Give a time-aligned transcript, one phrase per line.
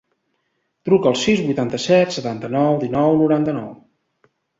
[0.87, 3.69] Truca al sis, vuitanta-set, setanta-nou, dinou, noranta-nou.